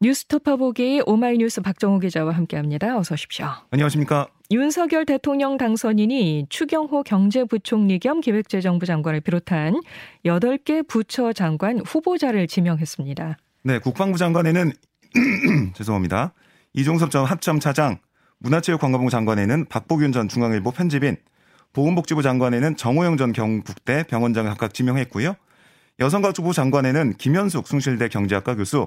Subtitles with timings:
[0.00, 2.96] 뉴스토파 보기 오마이뉴스 박정호 기자와 함께합니다.
[2.96, 3.48] 어서 오십시오.
[3.72, 4.28] 안녕하십니까.
[4.52, 9.80] 윤석열 대통령 당선인이 추경호 경제부총리 겸 기획재정부 장관을 비롯한
[10.24, 13.38] 8개 부처 장관 후보자를 지명했습니다.
[13.64, 14.72] 네, 국방부 장관에는
[15.74, 16.32] 죄송합니다.
[16.74, 17.98] 이종섭 전 합참 차장,
[18.38, 21.16] 문화체육관광부 장관에는 박보균 전 중앙일보 편집인,
[21.72, 25.34] 보건복지부 장관에는 정호영 전 경북대 병원장을 각각 지명했고요.
[25.98, 28.86] 여성가족부 장관에는 김현숙 숭실대 경제학과 교수,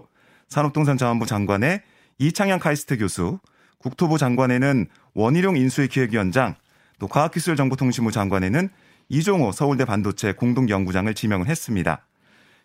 [0.52, 1.82] 산업동산자원부 장관에
[2.20, 3.40] 이창양 카이스트 교수,
[3.80, 6.56] 국토부 장관에는 원희룡 인수위 기획위원장,
[7.00, 8.70] 또 과학기술정보통신부 장관에는
[9.10, 12.06] 이종호 서울대 반도체 공동연구장을 지명을 했습니다.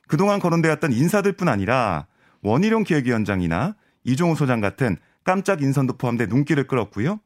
[0.09, 2.07] 그동안 거론되었던 인사들뿐 아니라
[2.43, 7.21] 원희룡 기획위원장이나 이종호 소장 같은 깜짝 인선도 포함돼 눈길을 끌었고요.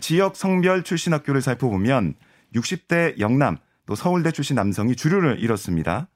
[0.00, 2.14] 지역 성별 출신 학교를 살펴보면
[2.54, 6.08] 60대 영남 또 서울대 출신 남성이 주류를 이뤘습니다.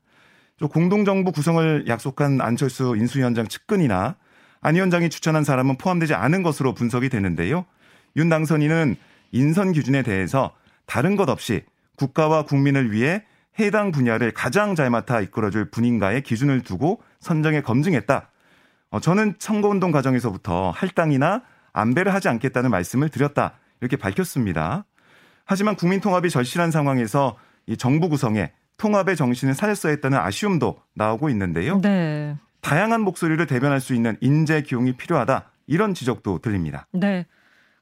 [0.66, 4.16] 공동정부 구성을 약속한 안철수 인수위원장 측근이나
[4.60, 7.64] 안 위원장이 추천한 사람은 포함되지 않은 것으로 분석이 되는데요.
[8.16, 8.96] 윤 당선인은
[9.30, 10.52] 인선 기준에 대해서
[10.86, 11.64] 다른 것 없이
[11.96, 13.24] 국가와 국민을 위해
[13.60, 18.30] 해당 분야를 가장 잘 맡아 이끌어줄 분인가의 기준을 두고 선정에 검증했다.
[18.90, 21.42] 어, 저는 선거운동 과정에서부터 할당이나
[21.72, 23.58] 안배를 하지 않겠다는 말씀을 드렸다.
[23.80, 24.84] 이렇게 밝혔습니다.
[25.44, 27.36] 하지만 국민 통합이 절실한 상황에서
[27.66, 31.80] 이 정부 구성에 통합의 정신을 살렸어야 했다는 아쉬움도 나오고 있는데요.
[31.80, 32.36] 네.
[32.60, 35.50] 다양한 목소리를 대변할 수 있는 인재 기용이 필요하다.
[35.66, 36.86] 이런 지적도 들립니다.
[36.92, 37.26] 네.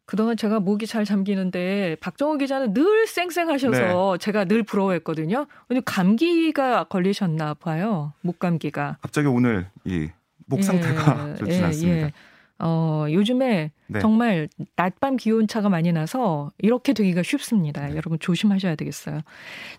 [0.04, 4.24] 그동안 제가 목이 잘 잠기는데 박정호 기자는 늘 쌩쌩하셔서 네.
[4.24, 5.46] 제가 늘 부러워했거든요.
[5.68, 8.12] 오늘 감기가 걸리셨나 봐요.
[8.20, 8.98] 목 감기가.
[9.00, 10.08] 갑자기 오늘 이
[10.46, 12.06] 목 상태가 예, 좋지 예, 않습니다.
[12.06, 12.12] 예.
[12.58, 14.00] 어, 요즘에 네.
[14.00, 17.86] 정말 낮밤 기온 차가 많이 나서 이렇게 되기가 쉽습니다.
[17.86, 17.90] 네.
[17.90, 19.20] 여러분 조심하셔야 되겠어요.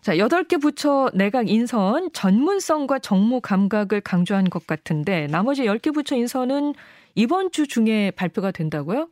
[0.02, 6.74] 자, 8개 부처 내각 인선 전문성과 정무 감각을 강조한 것 같은데 나머지 10개 부처 인선은
[7.16, 9.10] 이번 주 중에 발표가 된다고요?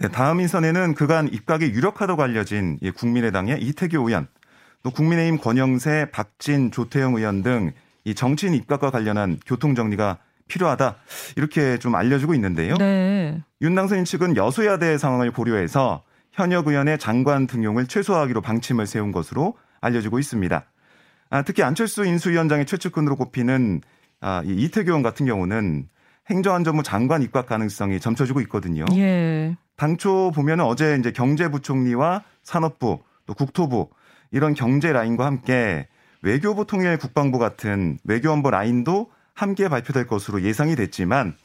[0.00, 4.28] 네, 다음 인선에는 그간 입각이 유력하다고 알려진 국민의당의 이태규 의원,
[4.82, 7.72] 또 국민의힘 권영세, 박진, 조태영 의원 등
[8.08, 10.16] 이 정치인 입각과 관련한 교통 정리가
[10.48, 10.96] 필요하다
[11.36, 12.74] 이렇게 좀 알려주고 있는데요.
[12.76, 13.42] 네.
[13.60, 20.18] 윤 당선인 측은 여소야대 상황을 고려해서 현역 의원의 장관 등용을 최소화하기로 방침을 세운 것으로 알려지고
[20.18, 20.64] 있습니다.
[21.30, 23.82] 아, 특히 안철수 인수위원장의 최측근으로 꼽히는
[24.20, 25.88] 아, 이 이태규 의원 같은 경우는
[26.30, 28.84] 행정안전부 장관 입각 가능성이 점쳐지고 있거든요.
[28.94, 29.56] 예.
[29.76, 33.88] 당초 보면 어제 이제 경제부총리와 산업부 또 국토부
[34.30, 35.88] 이런 경제 라인과 함께
[36.22, 41.36] 외교부 통일 국방부 같은 외교안보 라인도 함께 발표될 것으로 예상이 됐지만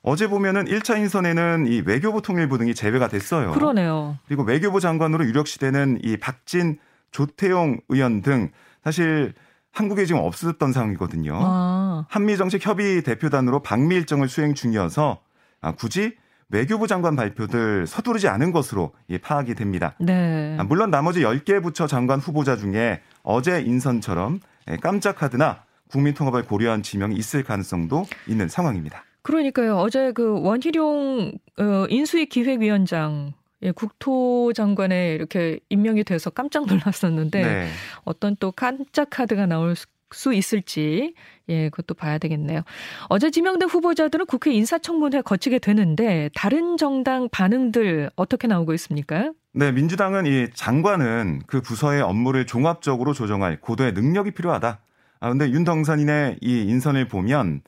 [0.00, 3.52] 어제 보면은 1차 인선에는 이 외교부 통일부 등이 제외가 됐어요.
[3.52, 4.16] 그러네요.
[4.26, 6.78] 그리고 외교부 장관으로 유력시되는 이 박진,
[7.10, 8.50] 조태용 의원 등
[8.82, 9.34] 사실
[9.72, 11.38] 한국에 지금 없었던 상황이거든요.
[11.38, 12.06] 아.
[12.08, 15.20] 한미 정책 협의 대표단으로 방미 일정을 수행 중이어서
[15.60, 16.16] 아, 굳이
[16.48, 19.94] 외교부 장관 발표들 서두르지 않은 것으로 예, 파악이 됩니다.
[20.00, 20.56] 네.
[20.58, 24.40] 아, 물론 나머지 10개 부처 장관 후보자 중에 어제 인선처럼
[24.70, 29.04] 예, 깜짝 카드나 국민 통합을 고려한 지명이 있을 가능성도 있는 상황입니다.
[29.22, 29.76] 그러니까요.
[29.76, 37.68] 어제 그 원희룡 어, 인수위 기획위원장 예, 국토장관에 이렇게 임명이 돼서 깜짝 놀랐었는데 네.
[38.04, 39.74] 어떤 또 깜짝 카드가 나올
[40.10, 41.14] 수 있을지
[41.48, 42.62] 예, 그것도 봐야 되겠네요.
[43.08, 49.32] 어제 지명된 후보자들은 국회 인사청문회 거치게 되는데 다른 정당 반응들 어떻게 나오고 있습니까?
[49.52, 54.78] 네, 민주당은 이 장관은 그 부서의 업무를 종합적으로 조정할 고도의 능력이 필요하다.
[55.20, 57.62] 아, 근데 윤덕선인의 이 인선을 보면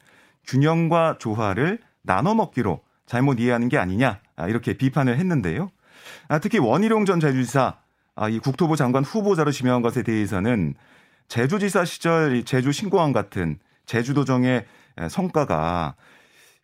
[0.46, 5.70] 균형과 조화를 나눠 먹기로 잘못 이해하는 게 아니냐 아, 이렇게 비판을 했는데요.
[6.28, 7.76] 아, 특히 원희룡 전 제주지사
[8.16, 10.74] 아, 이 국토부 장관 후보자로 지명한 것에 대해서는
[11.28, 14.64] 제주지사 시절 제주 신공항 같은 제주도정의
[15.08, 15.94] 성과가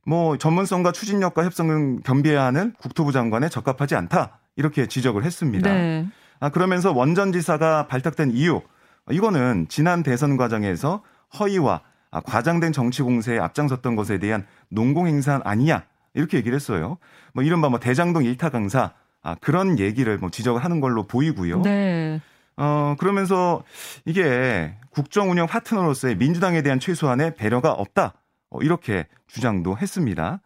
[0.04, 5.72] 뭐 전문성과 추진력과 협상을 겸비해야 하는 국토부 장관에 적합하지 않다 이렇게 지적을 했습니다.
[5.72, 6.06] 네.
[6.38, 8.62] 아, 그러면서 원전 지사가 발탁된 이유
[9.10, 11.02] 이거는 지난 대선 과정에서
[11.38, 11.82] 허위와
[12.24, 16.98] 과장된 정치 공세에 앞장섰던 것에 대한 농공 행사 아니냐 이렇게 얘기를 했어요.
[17.34, 18.92] 뭐 이른바 뭐 대장동 일타 강사
[19.22, 21.62] 아, 그런 얘기를 뭐 지적을 하는 걸로 보이고요.
[21.62, 22.20] 네.
[22.56, 23.62] 어 그러면서
[24.06, 28.14] 이게 국정 운영 파트너로서의 민주당에 대한 최소한의 배려가 없다.
[28.50, 30.40] 어, 이렇게 주장도 했습니다.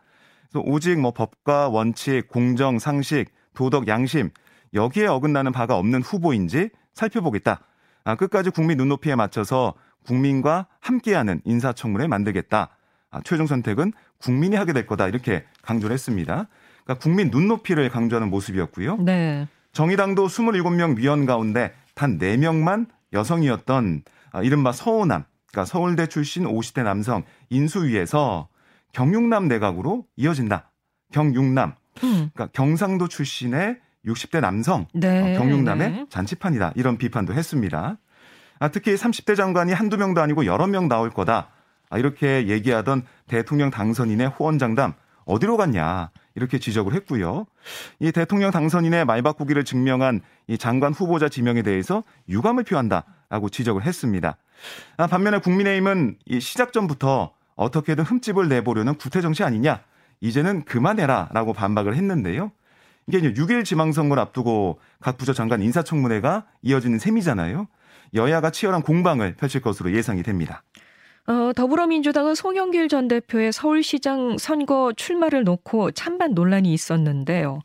[0.51, 4.31] 그래서 오직 뭐 법과 원칙, 공정, 상식, 도덕, 양심
[4.75, 7.61] 여기에 어긋나는 바가 없는 후보인지 살펴보겠다.
[8.05, 9.75] 아, 끝까지 국민 눈높이에 맞춰서
[10.05, 12.71] 국민과 함께하는 인사청문회 만들겠다.
[13.11, 15.09] 아, 최종 선택은 국민이 하게 될 거다.
[15.09, 16.49] 이렇게 강조를 했습니다.
[16.85, 18.99] 그러니까 국민 눈높이를 강조하는 모습이었고요.
[18.99, 19.49] 네.
[19.73, 27.25] 정의당도 27명 위원 가운데 단 4명만 여성이었던 아, 이른바 서호남, 그러니까 서울대 출신 50대 남성
[27.51, 28.49] 인수위에서
[28.93, 30.71] 경육남 내각으로 이어진다.
[31.13, 31.75] 경육남.
[32.05, 32.31] 음.
[32.33, 36.07] 그러니까 경상도 출신의 60대 남성 네, 어, 경육남의 네.
[36.09, 36.73] 잔치판이다.
[36.77, 37.99] 이런 비판도 했습니다.
[38.59, 41.49] 아, 특히 30대 장관이 한두 명도 아니고 여러 명 나올 거다.
[41.89, 44.95] 아, 이렇게 얘기하던 대통령 당선인의 호언장담
[45.25, 46.11] 어디로 갔냐.
[46.35, 47.47] 이렇게 지적을 했고요.
[47.99, 54.37] 이 대통령 당선인의 말 바꾸기를 증명한 이 장관 후보자 지명에 대해서 유감을 표한다라고 지적을 했습니다.
[54.97, 59.83] 아, 반면에 국민의힘은 이 시작 전부터 어떻게든 흠집을 내보려는 구태 정치 아니냐.
[60.21, 62.53] 이제는 그만해라라고 반박을 했는데요.
[63.11, 67.67] 이게 이제 6일 지방선거를 앞두고 각 부처 장관 인사청문회가 이어지는 셈이잖아요.
[68.15, 70.63] 여야가 치열한 공방을 펼칠 것으로 예상이 됩니다.
[71.27, 77.61] 어, 더불어민주당은 송영길 전 대표의 서울시장 선거 출마를 놓고 찬반 논란이 있었는데요.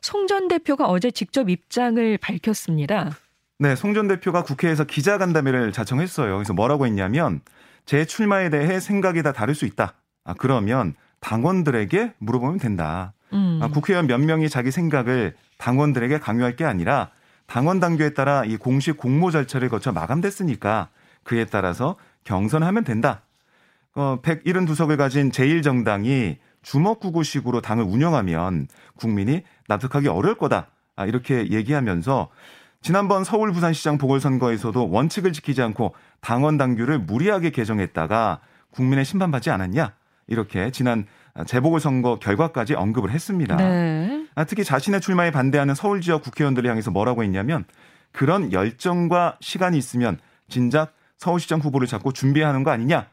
[0.00, 3.10] 송 전 대표가 어제 직접 입장을 밝혔습니다.
[3.58, 6.34] 네, 송 전 대표가 국회에서 기자간담회를 자청했어요.
[6.36, 7.40] 그래서 뭐라고 했냐면
[7.84, 9.94] 제 출마에 대해 생각이 다 다를 수 있다.
[10.24, 13.12] 아, 그러면 당원들에게 물어보면 된다.
[13.36, 13.60] 음.
[13.62, 17.10] 아, 국회의원 몇 명이 자기 생각을 당원들에게 강요할 게 아니라
[17.46, 20.88] 당원 당규에 따라 이 공식 공모 절차를 거쳐 마감됐으니까
[21.22, 23.22] 그에 따라서 경선하면 된다.
[23.94, 28.66] 어, 172석을 가진 제1정당이 주먹구구식으로 당을 운영하면
[28.96, 30.68] 국민이 납득하기 어려울 거다.
[30.96, 32.28] 아, 이렇게 얘기하면서
[32.82, 38.40] 지난번 서울 부산시장 보궐선거에서도 원칙을 지키지 않고 당원 당규를 무리하게 개정했다가
[38.70, 39.92] 국민의 심판받지 않았냐?
[40.26, 41.06] 이렇게 지난
[41.44, 43.56] 재보궐선거 결과까지 언급을 했습니다.
[43.56, 44.26] 네.
[44.34, 47.64] 아, 특히 자신의 출마에 반대하는 서울 지역 국회의원들을 향해서 뭐라고 했냐면
[48.12, 50.18] 그런 열정과 시간이 있으면
[50.48, 53.08] 진작 서울시장 후보를 잡고 준비하는 거 아니냐?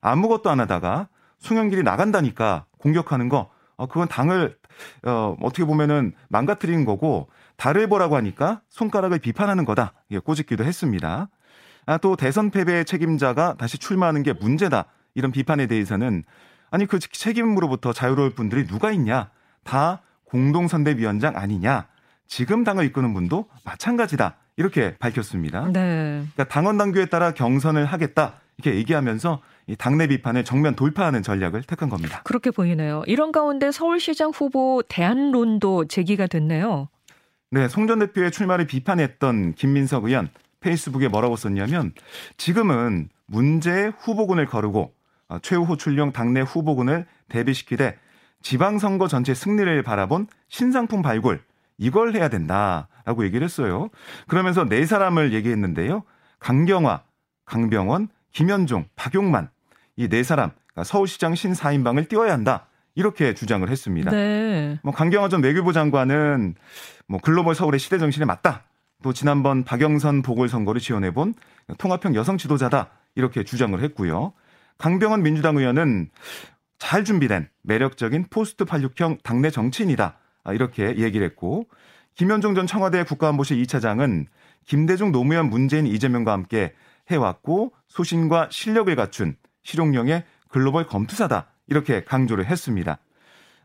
[0.00, 1.08] 아무것도 안 하다가
[1.38, 4.56] 송영길이 나간다니까 공격하는 거, 어, 그건 당을,
[5.04, 9.92] 어, 어떻게 보면은 망가뜨리는 거고, 달을 보라고 하니까 손가락을 비판하는 거다.
[10.08, 11.28] 이게 꼬집기도 했습니다.
[11.86, 14.86] 아, 또 대선 패배의 책임자가 다시 출마하는 게 문제다.
[15.14, 16.22] 이런 비판에 대해서는
[16.70, 19.30] 아니 그 책임으로부터 자유로울 분들이 누가 있냐?
[19.64, 21.86] 다 공동선대위원장 아니냐?
[22.26, 24.36] 지금 당을 이끄는 분도 마찬가지다.
[24.56, 25.66] 이렇게 밝혔습니다.
[25.72, 26.22] 네.
[26.34, 28.34] 그러니까 당원 당규에 따라 경선을 하겠다.
[28.58, 32.20] 이렇게 얘기하면서 이 당내 비판을 정면 돌파하는 전략을 택한 겁니다.
[32.24, 33.04] 그렇게 보이네요.
[33.06, 36.88] 이런 가운데 서울시장 후보 대안론도 제기가 됐네요.
[37.50, 40.28] 네, 송 전 대표의 출마를 비판했던 김민석 의원
[40.60, 41.92] 페이스북에 뭐라고 썼냐면
[42.36, 44.90] 지금은 문제의 후보군을 거르고 어,
[45.42, 47.98] 최후 호출령 당내 후보군을 대비시키되
[48.42, 51.42] 지방선거 전체 승리를 바라본 신상품 발굴
[51.76, 53.88] 이걸 해야 된다라고 얘기를 했어요.
[54.26, 56.02] 그러면서 네 사람을 얘기했는데요.
[56.38, 57.02] 강경화,
[57.44, 59.50] 강병원, 김현종, 박용만
[59.96, 62.66] 이 네 사람 그러니까 서울시장 신사인방을 띄워야 한다.
[62.94, 64.10] 이렇게 주장을 했습니다.
[64.10, 64.78] 네.
[64.82, 66.54] 뭐 강경화 전 외교부 장관은
[67.06, 68.64] 뭐 글로벌 서울의 시대 정신에 맞다.
[69.02, 71.34] 또 지난번 박영선 보궐선거를 지원해 본
[71.78, 72.90] 통합형 여성 지도자다.
[73.14, 74.32] 이렇게 주장을 했고요.
[74.78, 76.08] 강병원 민주당 의원은
[76.78, 80.18] 잘 준비된 매력적인 포스트 86형 당내 정치인이다.
[80.44, 81.66] 아, 이렇게 얘기를 했고
[82.14, 84.26] 김현종 전 청와대 국가안보실 2차장은
[84.64, 86.74] 김대중 노무현 문재인 이재명과 함께
[87.10, 92.98] 해왔고 소신과 실력을 갖춘 실용령의 글로벌 검투사다 이렇게 강조를 했습니다.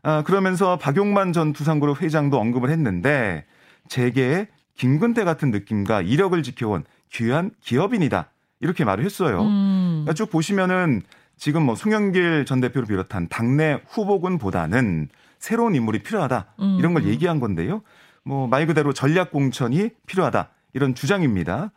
[0.02, 3.46] 아, 그러면서 박용만 전 두산그룹 회장도 언급을 했는데
[3.88, 8.30] 재계의 김근태 같은 느낌과 이력을 지켜온 귀한 기업인이다
[8.60, 9.42] 이렇게 말을 했어요.
[9.42, 10.02] 음.
[10.04, 11.02] 그러니까 쭉 보시면은
[11.36, 15.08] 지금 뭐 송영길 전 대표를 비롯한 당내 후보군보다는
[15.38, 16.76] 새로운 인물이 필요하다 음.
[16.78, 17.82] 이런 걸 얘기한 건데요.
[18.24, 21.72] 뭐 말 그대로 전략 공천이 필요하다 이런 주장입니다.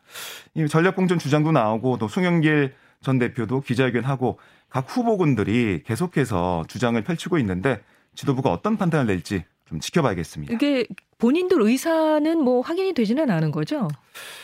[0.55, 7.37] 이 전략 공천 주장도 나오고 또 송영길 전 대표도 기자회견하고 각 후보군들이 계속해서 주장을 펼치고
[7.39, 7.81] 있는데
[8.15, 10.53] 지도부가 어떤 판단을 낼지 좀 지켜봐야겠습니다.
[10.53, 10.85] 이게
[11.17, 13.87] 본인들 의사는 뭐 확인이 되지는 않은 거죠?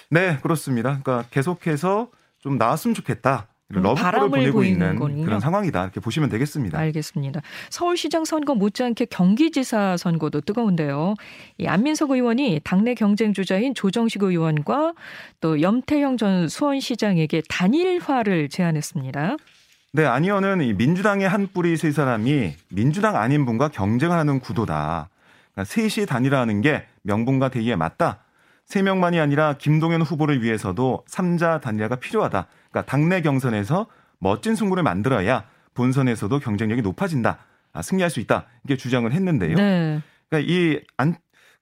[0.10, 1.00] 네, 그렇습니다.
[1.02, 2.10] 그러니까 계속해서
[2.44, 3.48] 좀 나왔으면 좋겠다.
[3.74, 5.24] 음, 러브콜을 보내고 있는 거군요.
[5.24, 6.78] 그런 상황이다 이렇게 보시면 되겠습니다.
[6.78, 7.42] 알겠습니다.
[7.70, 11.16] 서울시장 선거 못지않게 경기지사 선거도 뜨거운데요.
[11.58, 14.94] 이 안민석 의원이 당내 경쟁 주자인 조정식 의원과
[15.40, 19.38] 또 염태영 전 수원시장에게 단일화를 제안했습니다.
[19.94, 25.10] 네, 안 의원은 민주당의 한 뿌리 세 사람이 민주당 아닌 분과 경쟁을 하는 구도다.
[25.54, 28.23] 그러니까 셋이 단일화하는 게 명분과 대의에 맞다.
[28.66, 32.48] 세 명만이 아니라 김동연 후보를 위해서도 3자 단일화가 필요하다.
[32.72, 33.88] 그러니까 당내 경선에서
[34.20, 37.40] 멋진 승부를 만들어야 본선에서도 경쟁력이 높아진다.
[37.74, 38.46] 아, 승리할 수 있다.
[38.64, 39.56] 이렇게 주장을 했는데요.
[39.56, 40.02] 네.
[40.30, 41.16] 그러니까 이 안,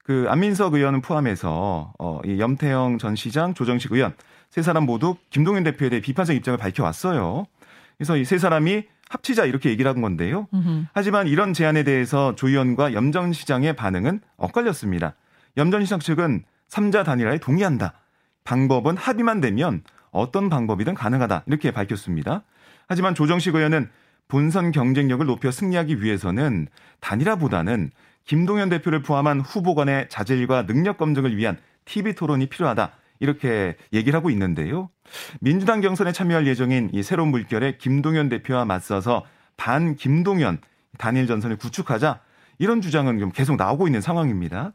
[0.04, 4.14] 그 안민석 의원은 포함해서 어, 이 염태영 전 시장, 조정식 의원
[4.50, 7.46] 세 사람 모두 김동연 대표에 대해 비판적 입장을 밝혀왔어요.
[7.96, 10.46] 그래서 이 세 사람이 합치자 이렇게 얘기를 한 건데요.
[10.54, 10.86] 으흠.
[10.94, 15.14] 하지만 이런 제안에 대해서 조 의원과 염전 시장의 반응은 엇갈렸습니다.
[15.58, 17.92] 염전 시장 측은 3자 단일화에 동의한다.
[18.44, 21.44] 방법은 합의만 되면 어떤 방법이든 가능하다.
[21.46, 22.42] 이렇게 밝혔습니다.
[22.88, 23.90] 하지만 조정식 의원은
[24.28, 26.68] 본선 경쟁력을 높여 승리하기 위해서는
[27.00, 27.90] 단일화보다는
[28.24, 32.92] 김동연 대표를 포함한 후보 간의 자질과 능력 검증을 위한 TV 토론이 필요하다.
[33.20, 34.88] 이렇게 얘기를 하고 있는데요.
[35.40, 39.24] 민주당 경선에 참여할 예정인 이 새로운 물결의 김동연 대표와 맞서서
[39.56, 40.58] 반 김동연
[40.98, 42.20] 단일 전선을 구축하자
[42.58, 44.72] 이런 주장은 좀 계속 나오고 있는 상황입니다.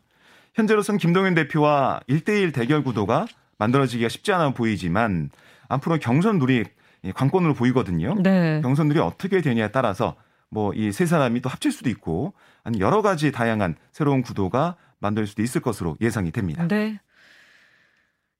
[0.57, 3.27] 현재로서는 김동연 대표와 1대1 대결 구도가
[3.59, 5.29] 만들어지기가 쉽지 않아 보이지만
[5.69, 6.63] 앞으로 경선 룰이
[7.13, 8.15] 관건으로 보이거든요.
[8.21, 8.59] 네.
[8.63, 10.15] 경선 룰이 어떻게 되냐에 따라서
[10.49, 12.33] 뭐 이 세 사람이 또 합칠 수도 있고
[12.63, 16.67] 아니 여러 가지 다양한 새로운 구도가 만들 수도 있을 것으로 예상이 됩니다.
[16.67, 16.99] 네.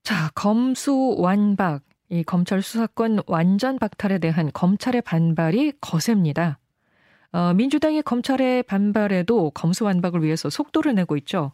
[0.03, 6.57] 자, 검수 완박, 이 검찰 수사권 완전 박탈에 대한 검찰의 반발이 거셉니다.
[7.33, 11.51] 어, 민주당이 검찰의 반발에도 검수 완박을 위해서 속도를 내고 있죠.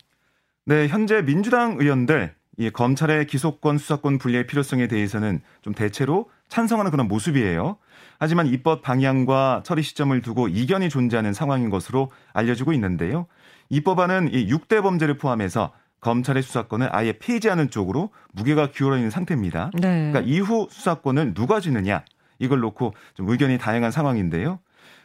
[0.66, 7.08] 네, 현재 민주당 의원들 이 검찰의 기소권 수사권 분리의 필요성에 대해서는 좀 대체로 찬성하는 그런
[7.10, 7.78] 모습이에요.
[8.18, 13.26] 하지만 입법 방향과 처리 시점을 두고 이견이 존재하는 상황인 것으로 알려지고 있는데요.
[13.70, 19.72] 입법안은 이 6대 범죄를 포함해서 검찰의 수사권을 아예 폐지하는 쪽으로 무게가 기울어 있는 상태입니다.
[19.74, 20.12] 네.
[20.12, 22.06] 그러니까 이후 수사권을 누가 쥐느냐
[22.40, 24.60] 이걸 놓고 좀 의견이 다양한 상황인데요.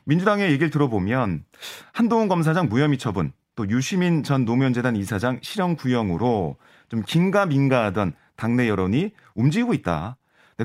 [0.05, 1.45] 민주당의 얘기를 들어보면
[1.93, 6.55] 한동훈 검사장 무혐의 처분, 또 유시민 전 노무현재단 이사장 실형 구형으로
[6.89, 10.17] 좀 긴가민가하던 당내 여론이 움직이고 있다.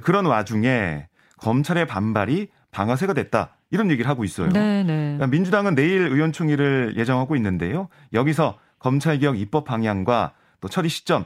[0.04, 1.08] 그런 와중에
[1.38, 3.58] 검찰의 반발이 방아쇠가 됐다.
[3.72, 4.50] 이런 얘기를 하고 있어요.
[4.50, 4.84] 네네.
[4.84, 4.96] 네.
[5.18, 7.90] 그러니까 민주당은 내일 의원총회를 예정하고 있는데요.
[8.14, 11.26] 여기서 검찰개혁 입법 방향과 또 처리 시점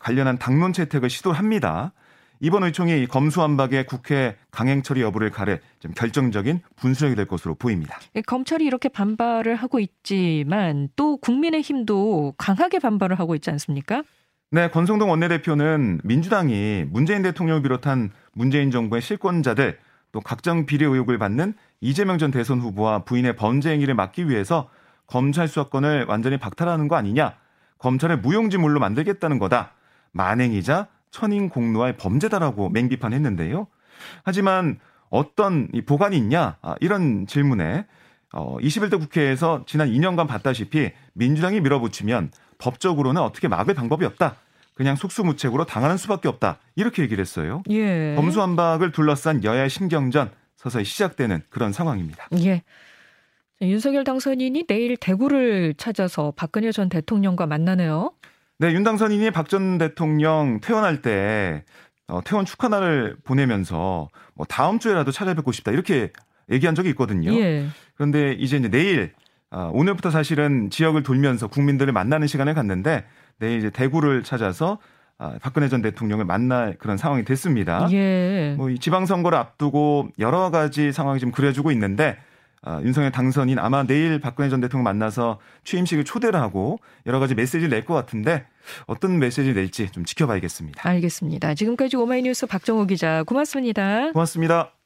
[0.00, 1.94] 관련한 당론 채택을 시도합니다.
[2.40, 7.98] 이번 의총이 검수완박의 국회 강행 처리 여부를 가려 좀 결정적인 분수령이 될 것으로 보입니다.
[8.16, 14.02] 예, 검찰이 이렇게 반발을 하고 있지만 또 국민의힘도 강하게 반발을 하고 있지 않습니까?
[14.50, 19.78] 네, 권성동 원내대표는 민주당이 문재인 대통령을 비롯한 문재인 정부의 실권자들
[20.12, 24.68] 또 각종 비리 의혹을 받는 이재명 전 대선 후보와 부인의 범죄 행위를 막기 위해서
[25.06, 27.34] 검찰 수사권을 완전히 박탈하는 거 아니냐?
[27.78, 29.72] 검찰을 무용지물로 만들겠다는 거다.
[30.12, 33.66] 만행이자 천인공노할 범죄다라고 맹비판했는데요.
[34.24, 36.56] 하지만 어떤 보관이 있냐?
[36.62, 37.86] 아, 이런 질문에
[38.32, 44.36] 어, 21대 국회에서 지난 2년간 봤다시피 민주당이 밀어붙이면 법적으로는 어떻게 막을 방법이 없다.
[44.74, 46.58] 그냥 속수무책으로 당하는 수밖에 없다.
[46.76, 47.62] 이렇게 얘기를 했어요.
[47.70, 48.14] 예.
[48.16, 52.28] 범수한박을 둘러싼 여야 신경전 서서히 시작되는 그런 상황입니다.
[52.44, 52.62] 예.
[53.62, 58.12] 윤석열 당선인이 내일 대구를 찾아서 박근혜 전 대통령과 만나네요.
[58.60, 61.64] 네, 윤 당선인이 박 전 대통령 퇴원할 때
[62.08, 66.12] 어, 퇴원 축하날을 보내면서 뭐 다음 주에라도 찾아뵙고 싶다 이렇게
[66.50, 67.32] 얘기한 적이 있거든요.
[67.32, 67.68] 예.
[67.94, 69.12] 그런데 이제 이제 내일
[69.50, 73.06] 어, 오늘부터 사실은 지역을 돌면서 국민들을 만나는 시간을 갖는데
[73.38, 74.78] 내일 이제 대구를 찾아서
[75.16, 77.88] 아, 박근혜 전 대통령을 만날 그런 상황이 됐습니다.
[77.92, 78.54] 예.
[78.58, 82.18] 뭐이 지방선거를 앞두고 여러 가지 상황이 좀 그려지고 있는데
[82.62, 87.68] 아, 윤석열 당선인 아마 내일 박근혜 전 대통령 만나서 취임식을 초대를 하고 여러 가지 메시지를
[87.70, 88.46] 낼 것 같은데
[88.86, 90.86] 어떤 메시지를 낼지 좀 지켜봐야겠습니다.
[90.86, 91.54] 알겠습니다.
[91.54, 94.12] 지금까지 오마이뉴스 박정호 기자 고맙습니다.
[94.12, 94.79] 고맙습니다.